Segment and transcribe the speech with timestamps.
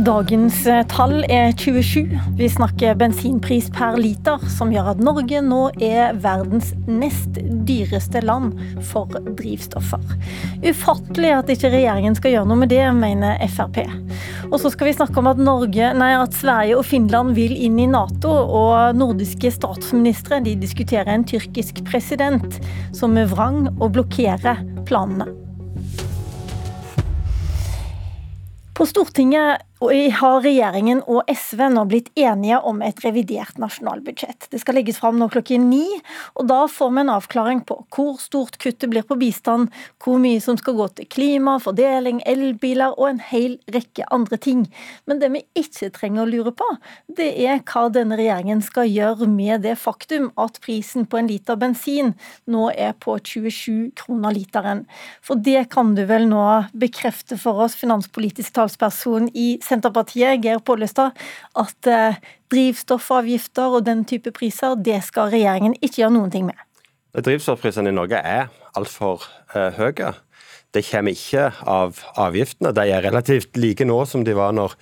[0.00, 2.14] Dagens eh, tall er 27.
[2.38, 7.36] Vi snakker bensinpris per liter, som gjør at Norge nå er verdens nest
[7.68, 8.54] dyreste land
[8.88, 10.00] for drivstoffer.
[10.64, 13.82] Ufattelig at ikke regjeringen skal gjøre noe med det, mener Frp.
[14.48, 17.76] Og så skal vi snakke om at, Norge, nei, at Sverige og Finland vil inn
[17.82, 22.60] i Nato, og nordiske statsministre de diskuterer en tyrkisk president
[22.96, 25.28] som er vrang og blokkerer planene.
[28.80, 34.50] På Stortinget har regjeringen og SV nå blitt enige om et revidert nasjonalbudsjett.
[34.52, 35.86] Det skal legges fram nå klokken ni,
[36.36, 39.70] og da får vi en avklaring på hvor stort kuttet blir på bistand,
[40.04, 44.66] hvor mye som skal gå til klima, fordeling, elbiler og en hel rekke andre ting.
[45.08, 46.68] Men det vi ikke trenger å lure på,
[47.08, 51.56] det er hva denne regjeringen skal gjøre med det faktum at prisen på en liter
[51.60, 52.12] bensin
[52.50, 54.84] nå er på 27 kroner literen.
[55.24, 56.44] For det kan du vel nå
[56.76, 61.16] bekrefte for oss, finanspolitisk talsperson i Senterpartiet, Geir Pollestad,
[61.58, 62.18] at eh,
[62.52, 66.58] drivstoffavgifter og den type priser, det skal regjeringen ikke gjøre noen ting med?
[67.16, 70.12] Drivstoffprisene i Norge er altfor uh, høye.
[70.70, 72.70] Det kommer ikke av avgiftene.
[72.74, 74.76] De er relativt like nå som de var når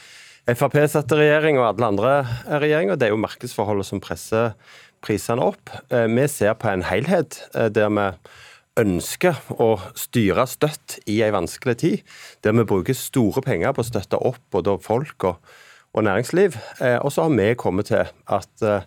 [0.48, 2.12] Frp satt i regjering og alle andre
[2.48, 2.96] regjeringer.
[2.96, 4.54] Det er jo markedsforholdet som presser
[5.04, 5.72] prisene opp.
[5.92, 8.06] Vi ser på en helhet der vi
[8.78, 13.88] ønsker å styre støtt i en vanskelig tid, der vi bruker store penger på å
[13.88, 15.52] støtte opp både folk og,
[15.94, 16.58] og næringsliv.
[16.80, 18.86] Eh, og så har vi kommet til at eh,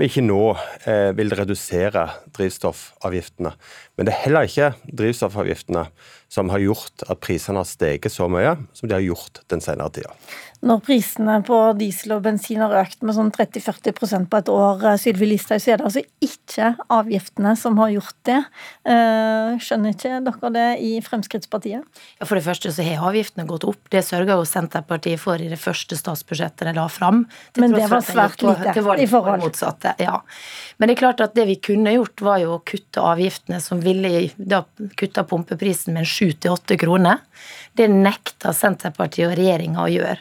[0.00, 0.40] vi ikke nå
[0.88, 3.52] eh, vil redusere drivstoffavgiftene.
[3.96, 5.86] Men det er heller ikke drivstoffavgiftene
[6.32, 9.92] som har gjort at prisene har steget så mye som de har gjort den senere
[9.92, 10.14] tida.
[10.62, 14.98] Når prisene på diesel og bensin har økt med sånn 30-40 på et år, eh,
[15.02, 18.38] Sylvi Listhaug, så er det altså ikke avgiftene som har gjort det.
[18.86, 21.82] Eh, skjønner ikke dere det i Fremskrittspartiet?
[22.20, 23.90] Ja, For det første så har avgiftene gått opp.
[23.90, 27.26] Det sørga jo Senterpartiet for i det første statsbudsjettet de la fram.
[27.58, 29.42] Men det var svært lite det var i forhold.
[29.42, 30.22] Motsatte, ja.
[30.78, 33.81] Men det er klart at det vi kunne gjort, var jo å kutte avgiftene som
[33.84, 34.62] ville da
[34.98, 37.22] kutta pumpeprisen med 7-8 kroner.
[37.76, 40.18] Det nekta Senterpartiet og regjeringa å gjøre.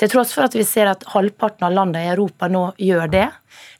[0.00, 3.28] Til tross for at vi ser at halvparten av landene i Europa nå gjør det.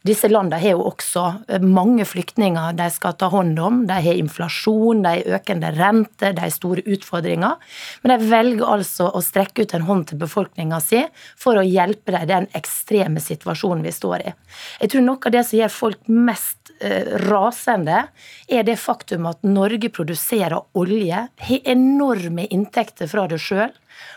[0.06, 3.82] Disse landene har jo også eh, mange flyktninger de skal ta hånd om.
[3.88, 7.58] De har inflasjon, de har økende rente, de har store utfordringer.
[8.02, 11.04] Men de velger altså å strekke ut en hånd til befolkninga si
[11.38, 14.34] for å hjelpe dem i den ekstreme situasjonen vi står i.
[14.82, 18.06] Jeg tror noe av det som gjør folk mest eh, rasende,
[18.50, 23.70] er det faktum at Norge produserer olje, har enorme inntekter fra det sjøl.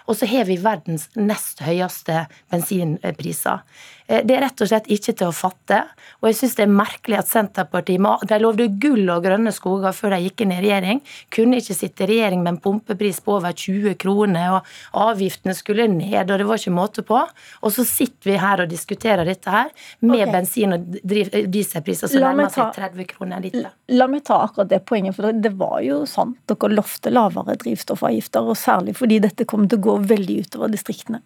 [0.09, 3.63] Og så har vi verdens nest høyeste bensinpriser.
[4.07, 5.81] Eh, det er rett og slett ikke til å fatte.
[6.21, 10.15] Og jeg syns det er merkelig at Senterpartiet de lovde gull og grønne skoger før
[10.15, 11.01] de gikk inn i regjering.
[11.33, 15.87] Kunne ikke sitte i regjering med en pumpepris på over 20 kroner, og avgiftene skulle
[15.91, 17.21] ned, og det var ikke måte på.
[17.61, 19.71] Og så sitter vi her og diskuterer dette her
[20.05, 20.33] med okay.
[20.33, 23.69] bensin- og dieselpriser som nærmer seg 30 kroner en liter.
[23.95, 26.37] La meg ta akkurat det poenget, for det var jo sant.
[26.49, 31.23] Dere lovte lavere drivstoffavgifter, og særlig fordi dette kom til å gå veldig utover distriktene.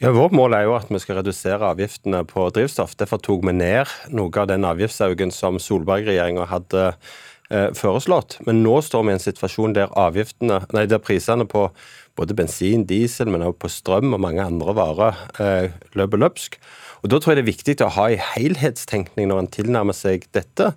[0.00, 2.94] Ja, Vårt mål er jo at vi skal redusere avgiftene på drivstoff.
[2.96, 8.38] Derfor tok vi ned noe av den avgiftsauken som Solberg-regjeringa hadde eh, foreslått.
[8.46, 9.92] Men nå står vi i en situasjon der,
[10.72, 11.66] nei, der prisene på
[12.16, 16.56] både bensin, diesel, men også på strøm og mange andre varer eh, løper løpsk.
[17.04, 20.24] Og Da tror jeg det er viktig å ha en helhetstenkning når en tilnærmer seg
[20.32, 20.72] dette.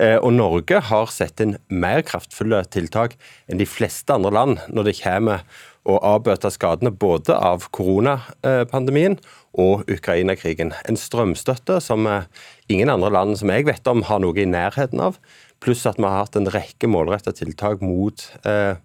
[0.00, 3.18] Eh, og Norge har sett inn mer kraftfulle tiltak
[3.50, 5.44] enn de fleste andre land når det kommer
[5.88, 9.18] å avbøte skadene både av koronapandemien
[9.60, 10.72] og Ukraina-krigen.
[10.88, 12.28] En strømstøtte som eh,
[12.72, 15.18] ingen andre land som jeg vet om har noe i nærheten av.
[15.60, 18.80] Pluss at vi har hatt en rekke målrettede tiltak mot eh,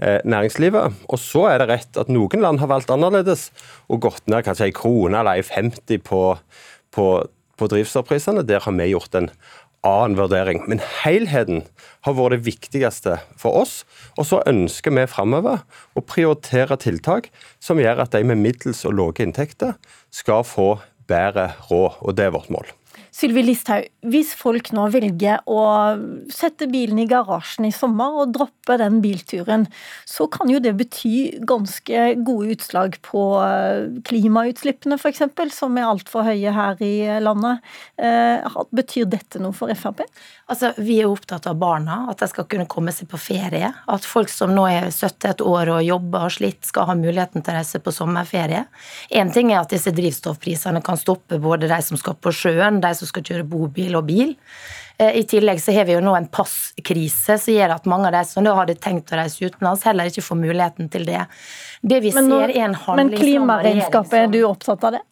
[0.00, 1.04] næringslivet.
[1.08, 3.50] Og så er det rett at noen land har valgt annerledes
[3.92, 6.22] og gått ned kanskje en krone eller en 50 på,
[6.96, 7.06] på,
[7.60, 8.44] på drivstoffprisene.
[8.48, 9.32] Der har vi gjort en
[9.86, 10.64] annen vurdering.
[10.70, 11.64] Men helheten
[12.06, 13.80] har vært det viktigste for oss.
[14.18, 15.62] Og så ønsker vi framover
[15.96, 17.30] å prioritere tiltak
[17.62, 19.76] som gjør at de med middels og lave inntekter
[20.14, 20.74] skal få
[21.10, 22.02] bedre råd.
[22.02, 22.68] Og det er vårt mål.
[23.16, 25.60] Sylvi Listhaug, hvis folk nå velger å
[26.32, 29.64] sette bilen i garasjen i sommer og droppe den bilturen,
[30.04, 35.24] så kan jo det bety ganske gode utslag på eh, klimautslippene f.eks.,
[35.56, 37.64] som er altfor høye her i landet.
[37.96, 40.04] Eh, betyr dette noe for Frp?
[40.52, 43.72] Altså, Vi er opptatt av barna, at de skal kunne komme seg på ferie.
[43.90, 47.54] At folk som nå er 71 år og jobber og slitt, skal ha muligheten til
[47.54, 48.66] å reise på sommerferie.
[49.10, 52.92] Én ting er at disse drivstoffprisene kan stoppe både de som skal på sjøen, de
[52.94, 54.36] som skal kjøre bobil og bil.
[54.98, 58.16] Eh, I tillegg så har vi jo nå en passkrise som gjør at mange av
[58.16, 61.26] de som da hadde tenkt å reise utenlands, heller ikke får muligheten til det.
[61.82, 65.04] Det vi men, ser er en handling Men klimaregnskapet, er du opptatt av det?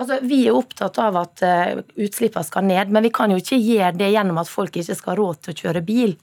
[0.00, 3.58] Altså, Vi er opptatt av at uh, utslippene skal ned, men vi kan jo ikke
[3.60, 6.14] gjøre det gjennom at folk ikke skal ha råd til å kjøre bil.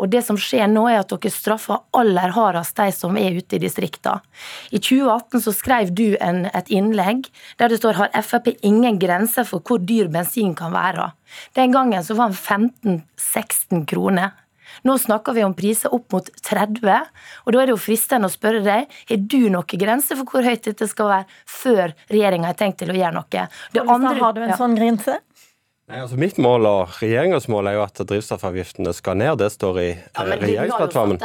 [0.00, 3.58] Og det som skjer nå, er at dere straffer aller hardest de som er ute
[3.58, 4.24] i distriktene.
[4.72, 7.28] I 2018 så skrev du en, et innlegg
[7.60, 11.10] der det står har Frp ingen grenser for hvor dyr bensin kan være.
[11.58, 14.32] Den gangen så var den 15-16 kroner.
[14.86, 17.08] Nå snakker vi om priser opp mot 30,
[17.44, 20.46] og da er det jo fristende å spørre deg har du noen grense for hvor
[20.46, 23.46] høyt dette skal være før regjeringa har tenkt til å gjøre noe.
[23.74, 24.58] Det andre, har du en ja.
[24.60, 25.18] sånn grense?
[25.88, 29.38] Nei, altså Mitt mål og regjeringas mål er jo at drivstoffavgiftene skal ned.
[29.40, 31.20] Det står i ja, eh, regjeringsplattformen.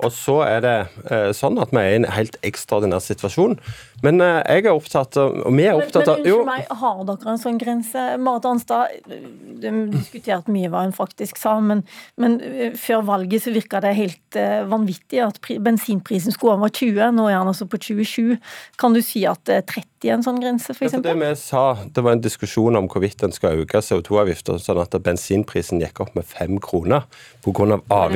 [0.00, 0.76] Og så er det
[1.12, 3.58] eh, sånn at vi er i en helt ekstraordinær situasjon.
[4.04, 6.72] Men eh, jeg er opptatt av Og vi er opptatt av Men, men unnskyld meg,
[6.80, 8.06] har dere en sånn grense?
[8.20, 11.84] Marit Arnstad, du har diskutert mye hva hun faktisk sa, men,
[12.20, 17.12] men eh, før valget så virka det helt eh, vanvittig at bensinprisen skulle over 20.
[17.16, 18.36] Nå er han altså på 27.
[18.80, 20.96] Kan du si at 30 er en sånn grense, f.eks.?
[20.96, 21.64] Ja, det vi sa,
[21.94, 26.14] det var en diskusjon om hvorvidt en skal øke CO2-avgifter, sånn at bensinprisen gikk opp
[26.18, 27.06] med fem kroner
[27.44, 27.80] pga.
[27.92, 28.14] Av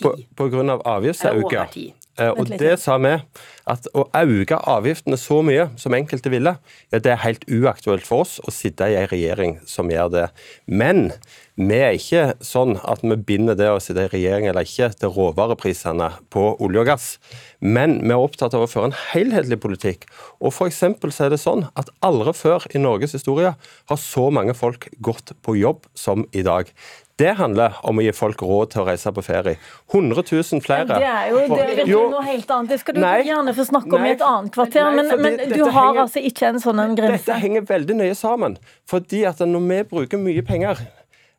[0.00, 1.94] På, på grunn av avgiftsøkning.
[2.18, 3.16] Eh, og det sa vi,
[3.66, 6.56] at å øke avgiftene så mye som enkelte ville,
[6.92, 10.28] ja, det er helt uaktuelt for oss å sitte i en regjering som gjør det.
[10.66, 11.08] Men
[11.54, 15.12] vi er ikke sånn at vi binder det å sitte i regjering eller ikke til
[15.14, 17.06] råvareprisene på olje og gass.
[17.62, 20.08] Men vi er opptatt av å føre en helhetlig politikk.
[20.42, 20.90] Og for så
[21.24, 25.54] er det sånn at aldri før i Norges historie har så mange folk gått på
[25.60, 26.68] jobb som i dag.
[27.16, 29.58] Det handler om å gi folk råd til å reise på ferie.
[29.92, 30.86] 100 000 flere.
[30.88, 32.72] Det er jo det er jo, noe helt annet.
[32.74, 35.38] Det skal du nei, gjerne få snakke om i et annet kvarter, nei, men, men
[35.52, 37.22] du har henger, altså ikke en sånn en grense.
[37.22, 38.58] Dette henger veldig nøye sammen.
[38.90, 40.82] fordi at når vi bruker mye penger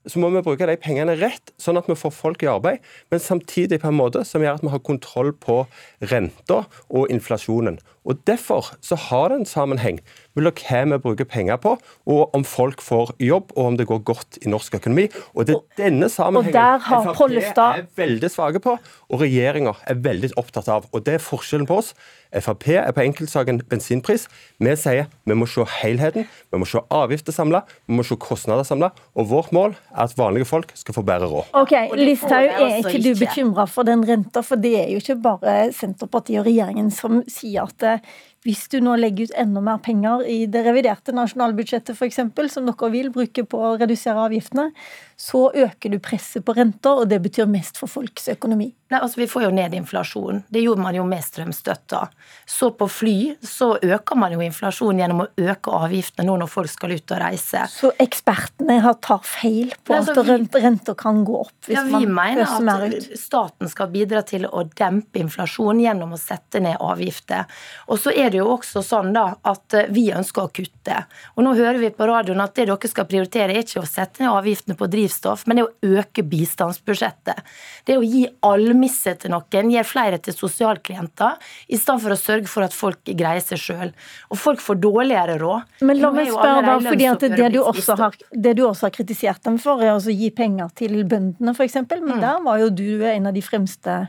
[0.07, 3.21] så må vi bruke de pengene rett, sånn at vi får folk i arbeid, men
[3.21, 5.63] samtidig på en måte som gjør at vi har kontroll på
[6.11, 7.79] renta og inflasjonen.
[8.05, 9.97] Og Derfor så har det en sammenheng
[10.37, 11.73] mellom hva vi bruker penger på,
[12.05, 15.07] og om folk får jobb, og om det går godt i norsk økonomi.
[15.33, 16.53] Og det er denne sammenhengen
[16.85, 18.75] Frp er veldig svake på,
[19.09, 20.85] og regjeringa er veldig opptatt av.
[20.93, 21.95] Og det er forskjellen på oss.
[22.41, 24.27] Frp er på enkeltsaken bensinpris.
[24.59, 28.67] Vi sier vi må se helheten, vi må se avgifter samla, vi må se kostnader
[28.67, 28.91] samla.
[29.15, 31.51] Og vårt mål er at vanlige folk skal få bedre råd.
[31.61, 34.43] Ok, Listhaug, er ikke du bekymra for den renta?
[34.45, 38.05] For det er jo ikke bare Senterpartiet og regjeringen som sier at
[38.45, 42.21] hvis du nå legger ut enda mer penger i det reviderte nasjonalbudsjettet f.eks.,
[42.53, 44.69] som dere vil bruke på å redusere avgiftene,
[45.17, 48.73] så øker du presset på renter, og det betyr mest for folks økonomi.
[48.91, 50.43] Nei, altså Vi får jo ned inflasjonen.
[50.53, 52.03] Det gjorde man jo med strømstøtta.
[52.45, 56.69] Så på fly så øker man jo inflasjonen gjennom å øke avgiftene nå når folk
[56.69, 57.63] skal ut og reise.
[57.71, 62.05] Så ekspertene tar feil på Nei, altså, at renter kan gå opp hvis ja, vi
[62.05, 62.99] man øser mer ut?
[62.99, 67.49] at staten skal bidra til å dempe inflasjonen gjennom å sette ned avgifter.
[67.89, 71.01] Og så er det jo også sånn da at eh, vi ønsker å kutte.
[71.35, 74.23] Og nå hører vi på radioen at det dere skal prioritere, er ikke å sette
[74.23, 77.41] ned avgiftene på drivstoff men det er å øke bistandsbudsjettet.
[77.85, 81.37] Det er å gi almisse til noen, gi flere til sosialklienter,
[81.67, 83.93] i stedet for å sørge for at folk greier seg sjøl.
[84.33, 85.75] Og folk får dårligere råd.
[85.85, 89.43] Men la meg spørre da, fordi at det du, har, det du også har kritisert
[89.45, 91.77] dem for, er å gi penger til bøndene, f.eks.
[91.85, 92.23] Men mm.
[92.23, 93.99] der var jo du en av de fremste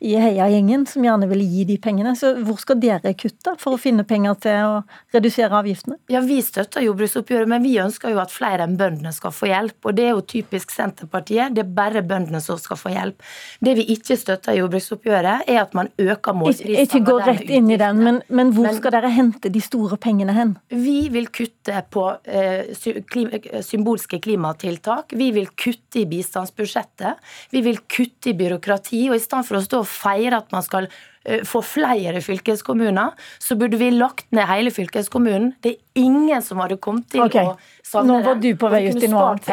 [0.00, 2.16] i heiagjengen som gjerne ville gi de pengene.
[2.18, 4.74] Så hvor skal dere kutte for å finne penger til å
[5.14, 5.98] redusere avgiftene?
[6.12, 9.78] Ja, Vi støtter jordbruksoppgjøret, men vi ønsker jo at flere enn bøndene skal få hjelp.
[9.84, 11.54] Og det er jo typisk Senterpartiet.
[11.56, 13.24] Det er bare bøndene som skal få hjelp.
[13.60, 16.86] Det vi ikke støtter i jordbruksoppgjøret, er at man øker målprisene.
[16.86, 19.98] Ikke gå rett inn i den, men, men hvor men, skal dere hente de store
[20.00, 20.56] pengene hen?
[20.70, 22.72] Vi vil kutte på eh,
[23.66, 25.16] symbolske klimatiltak.
[25.18, 27.20] Vi vil kutte i bistandsbudsjettet.
[27.50, 29.06] Vi vil kutte i byråkrati.
[29.10, 30.90] Og i stedet for å stå og feire at man skal
[31.24, 35.52] eh, få flere fylkeskommuner, så burde vi lagt ned hele fylkeskommunen.
[35.62, 37.50] Det er ingen som hadde kommet til okay.
[37.50, 39.48] å savne Nå var du på vei ut i noe annet.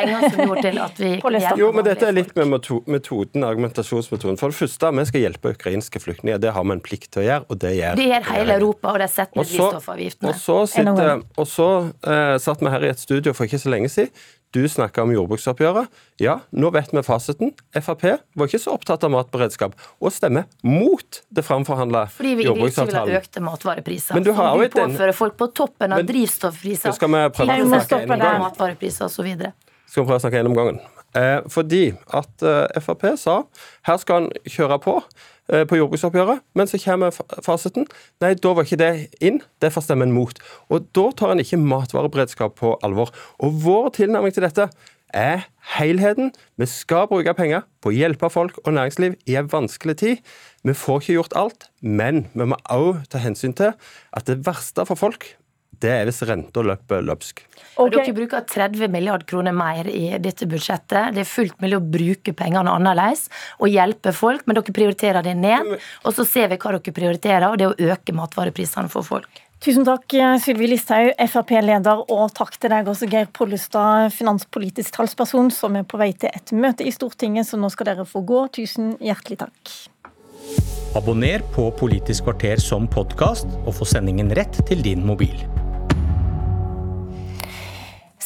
[1.01, 1.11] Vi
[1.61, 2.55] jo, men dette er litt med
[2.85, 4.39] metoden, argumentasjonsmetoden.
[4.39, 6.41] For det første, vi skal hjelpe ukrainske flyktninger.
[6.43, 8.93] Det har vi en plikt til å gjøre, og det gjør Det gjør hele Europa,
[8.93, 10.33] og det er sett med drivstoffavgiftene.
[10.33, 11.69] Og så, sitter, og så
[12.07, 14.13] uh, satt vi her i et studio for ikke så lenge siden
[14.57, 15.93] du snakka om jordbruksoppgjøret.
[16.23, 17.53] Ja, nå vet vi fasiten.
[17.77, 18.05] Frp
[18.37, 22.17] var ikke så opptatt av matberedskap, og stemmer mot det framforhandla jordbruksavtalen.
[22.17, 24.17] Fordi vi ikke vil ha økte matvarepriser.
[24.17, 25.19] Men du har som du påfører den...
[25.21, 26.97] folk på toppen av drivstoffpriser.
[26.97, 29.57] Skal vi prøve å snakke gjennom gangen?
[29.87, 30.85] Skal vi prøve å snakke gjennom gangen?
[31.17, 33.41] Eh, fordi at eh, Frp sa
[33.87, 34.99] her skal han kjøre på.
[35.47, 37.85] Eh, på jordbruksoppgjøret, men så kommer fasiten.
[38.19, 38.91] Nei, da var ikke det
[39.23, 40.35] inn, derfor stemmer en mot.
[40.67, 43.13] Og da tar en ikke matvareberedskap på alvor.
[43.39, 44.67] Og vår tilnærming til dette
[45.15, 45.47] er
[45.77, 46.33] helheten.
[46.59, 50.23] Vi skal bruke penger på å hjelpe folk og næringsliv i en vanskelig tid.
[50.67, 53.71] Vi får ikke gjort alt, men vi må også ta hensyn til
[54.11, 55.31] at det verste for folk
[55.77, 57.43] det er hvis renta løper løpsk.
[57.77, 57.93] Okay.
[57.93, 61.13] Dere bruker 30 milliard kroner mer i dette budsjettet.
[61.13, 63.27] Det er fullt mulig å bruke pengene annerledes
[63.61, 65.75] og hjelpe folk, men dere prioriterer det ned.
[66.03, 69.43] Og så ser vi hva dere prioriterer, og det er å øke matvareprisene for folk.
[69.61, 75.77] Tusen takk, Sylvi Listhaug, Frp-leder, og takk til deg også, Geir Pollestad, finanspolitisk talsperson, som
[75.79, 78.43] er på vei til et møte i Stortinget, så nå skal dere få gå.
[78.59, 79.73] Tusen hjertelig takk.
[80.97, 85.41] Abonner på Politisk kvarter som podkast, og få sendingen rett til din mobil.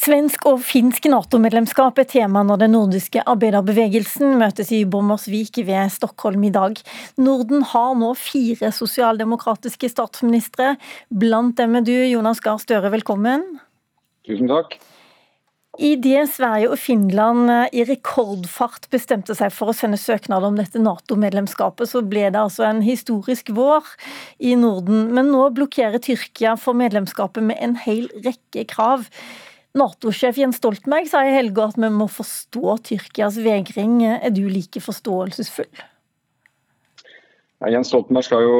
[0.02, 6.42] Svensk og finsk Nato-medlemskap er tema når den nordiske arbeiderbevegelsen møtes i Bommersvik ved Stockholm
[6.48, 6.80] i dag.
[7.22, 10.72] Norden har nå fire sosialdemokratiske statsministre.
[11.06, 13.44] Blant dem er du, Jonas Gahr Støre, velkommen.
[14.26, 14.74] Tusen takk.
[15.78, 21.92] Idet Sverige og Finland i rekordfart bestemte seg for å sende søknad om dette Nato-medlemskapet,
[21.94, 23.94] så ble det altså en historisk vår
[24.42, 25.12] i Norden.
[25.14, 29.06] Men nå blokkerer Tyrkia for medlemskapet med en hel rekke krav.
[29.78, 34.02] Nato-sjef Jens Stoltenberg sa i helga at vi må forstå Tyrkias vegring.
[34.04, 35.70] Er du like forståelsesfull?
[37.62, 38.56] Ja, Jens Stoltenberg skal jo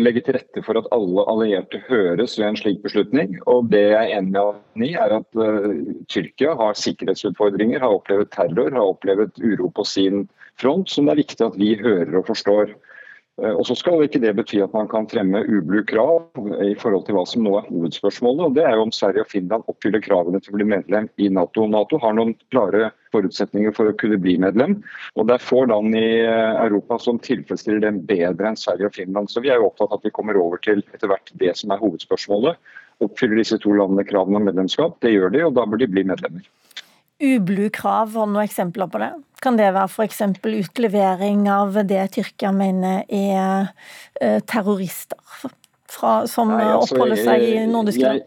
[0.00, 3.36] legge til rette for at alle allierte høres ved en slik beslutning.
[3.46, 5.68] og Det jeg er enig med han i, er at uh,
[6.08, 10.24] Tyrkia har sikkerhetsutfordringer, har opplevd terror, har opplevd uro på sin
[10.58, 12.72] front, som det er viktig at vi hører og forstår.
[13.42, 16.24] Eh, og så skal ikke det bety at man kan fremme ublu krav
[16.64, 18.44] i forhold til hva som nå er hovedspørsmålet.
[18.46, 21.28] og Det er jo om Sverige og Finland oppfyller kravene til å bli medlem i
[21.28, 21.66] Nato.
[21.68, 24.78] Nato har noen klare forutsetninger for å kunne bli medlem.
[25.16, 28.96] og Det er få land i eh, Europa som tilfredsstiller dem bedre enn Sverige og
[28.96, 29.32] Finland.
[29.32, 31.74] Så vi er jo opptatt av at vi kommer over til etter hvert det som
[31.74, 32.56] er hovedspørsmålet.
[33.04, 34.96] Oppfyller disse to landene kravene om medlemskap?
[35.04, 36.48] Det gjør de, og da bør de bli medlemmer.
[37.22, 39.10] Ublu krav, har du noen eksempler på det?
[39.40, 40.22] Kan det være f.eks.
[40.44, 43.70] utlevering av det Tyrkia mener er
[44.20, 45.20] eh, terrorister
[45.88, 48.26] fra, som Nei, altså, oppholder seg i nordiske land?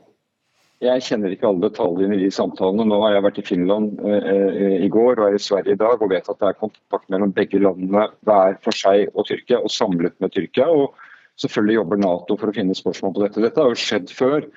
[0.79, 2.85] Jeg kjenner ikke alle detaljene i de samtalene.
[2.87, 5.99] Nå har jeg vært i Finland eh, i går og er i Sverige i dag
[5.99, 9.73] og vet at det er kontakt mellom begge landene hver for seg og Tyrkia, og
[9.75, 10.69] samlet med Tyrkia.
[10.71, 10.95] og
[11.39, 13.43] Selvfølgelig jobber Nato for å finne spørsmål på dette.
[13.43, 14.49] Dette har jo skjedd før.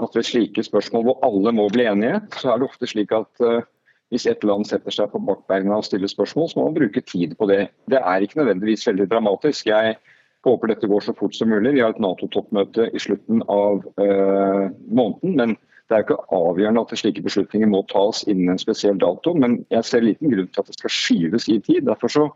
[0.00, 3.44] at Ved slike spørsmål hvor alle må bli enige, så er det ofte slik at
[3.44, 3.64] eh,
[4.10, 7.36] hvis et land setter seg på bakbeina og stiller spørsmål, så må man bruke tid
[7.38, 7.60] på det.
[7.90, 9.70] Det er ikke nødvendigvis veldig dramatisk.
[9.70, 9.96] Jeg
[10.46, 11.76] håper dette går så fort som mulig.
[11.76, 15.36] Vi har et Nato-toppmøte i slutten av øh, måneden.
[15.36, 15.56] men
[15.90, 19.34] det er jo ikke avgjørende at slike beslutninger må tas innen en spesiell dato.
[19.34, 21.80] Men jeg ser liten grunn til at det skal skyves i tid.
[21.88, 22.26] Derfor så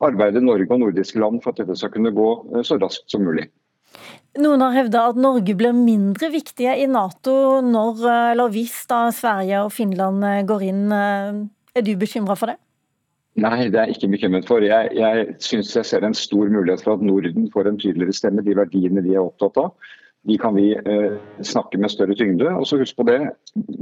[0.00, 3.26] arbeider Norge og nordiske land for at dette skal kunne gå uh, så raskt som
[3.28, 3.50] mulig.
[4.42, 8.00] Noen har hevda at Norge blir mindre viktige i Nato når,
[8.32, 10.84] eller hvis da Sverige og Finland eh, går inn.
[10.90, 11.42] Eh,
[11.78, 12.58] er du bekymra for det?
[13.38, 14.62] Nei, det er jeg ikke bekymret for.
[14.62, 18.42] Jeg, jeg syns jeg ser en stor mulighet for at Norden får en tydeligere stemme.
[18.46, 19.72] De verdiene de er opptatt av,
[20.26, 22.50] de kan vi eh, snakke med større tyngde.
[22.58, 23.20] Og så Husk på det,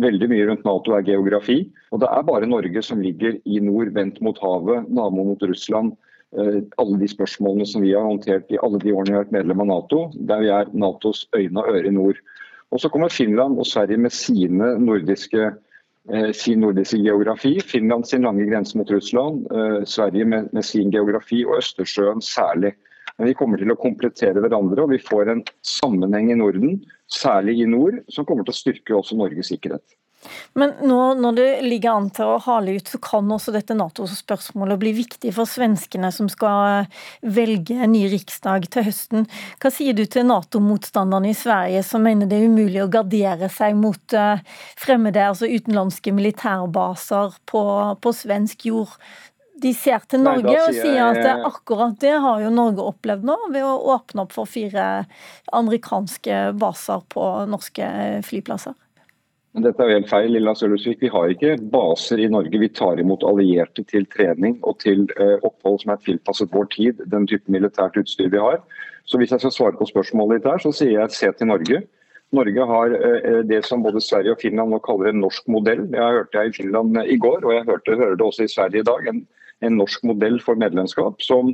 [0.04, 1.62] veldig mye rundt Nato er geografi.
[1.92, 5.96] Og det er bare Norge som ligger i nord, vendt mot havet, nabo mot Russland
[5.96, 9.34] Eh, alle de spørsmålene som vi har håndtert i alle de årene vi har vært
[9.36, 12.20] medlem av Nato, der vi er Natos øyne og øre i nord.
[12.72, 15.50] Og Så kommer Finland og Sverige med sine nordiske,
[16.10, 17.60] eh, sin nordiske geografi.
[17.60, 22.72] Finland sin lange grense mot Russland, eh, Sverige med, med sin geografi og Østersjøen særlig.
[23.18, 26.80] Men vi kommer til å komplettere hverandre, og vi får en sammenheng i Norden,
[27.12, 29.84] særlig i nord, som kommer til å styrke også Norges sikkerhet.
[30.58, 34.80] Men nå når det ligger an til å hale ut, så kan også dette Nato-spørsmålet
[34.82, 36.86] bli viktig for svenskene som skal
[37.22, 39.26] velge en ny riksdag til høsten.
[39.62, 43.74] Hva sier du til Nato-motstanderne i Sverige som mener det er umulig å gardere seg
[43.78, 44.16] mot
[44.78, 47.66] fremmede, altså utenlandske militærbaser på,
[48.02, 48.96] på svensk jord?
[49.62, 51.18] De ser til Norge Nei, og sier jeg...
[51.22, 55.04] at akkurat det har jo Norge opplevd nå, ved å åpne opp for fire
[55.54, 57.90] amerikanske baser på norske
[58.26, 58.74] flyplasser.
[59.52, 60.30] Men dette er helt feil.
[60.32, 61.02] Lilla Sølvsvik.
[61.04, 62.60] Vi har ikke baser i Norge.
[62.60, 67.02] Vi tar imot allierte til trening og til uh, opphold som er tilpasset vår tid,
[67.12, 68.62] den type militært utstyr vi har.
[69.04, 71.82] Så hvis jeg skal svare på spørsmålet ditt her, så sier jeg se til Norge.
[72.32, 75.84] Norge har uh, det som både Sverige og Finland nå kaller en norsk modell.
[75.92, 78.80] Jeg hørte jeg i Finland i går, og jeg hørte, hører det også i Sverige
[78.80, 79.12] i dag.
[79.12, 79.20] En,
[79.68, 81.52] en norsk modell for medlemskap som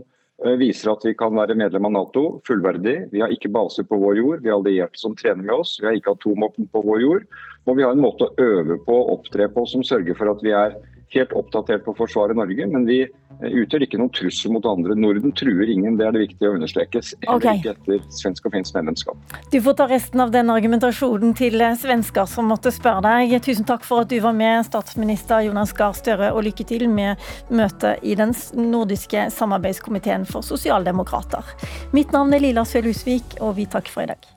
[0.59, 3.09] viser at vi kan være medlem av Nato fullverdig.
[3.13, 5.79] Vi har ikke baser på vår jord, vi har allierte som trener med oss.
[5.81, 7.27] Vi har ikke atomvåpen på vår jord
[7.67, 10.45] Og vi har en måte å øve på og opptre på som sørger for at
[10.45, 10.79] vi er
[11.15, 12.67] helt oppdatert på å forsvare Norge.
[12.71, 14.97] Men vi eh, utgjør ikke noen trussel mot andre.
[14.99, 17.03] Norden truer ingen, det er det viktig å understreke.
[17.25, 17.61] Heller okay.
[17.61, 19.37] ikke etter svensk og finsk medlemskap.
[19.53, 23.37] Du får ta resten av den argumentasjonen til eh, svensker som måtte spørre deg.
[23.45, 27.21] Tusen takk for at du var med, statsminister Jonas Gahr Støre, og lykke til med
[27.49, 31.55] møtet i den nordiske samarbeidskomiteen for sosialdemokrater.
[31.97, 34.35] Mitt navn er Lila Sølhusvik, og vi takker for i dag.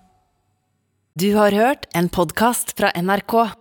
[1.20, 3.61] Du har hørt en podkast fra NRK.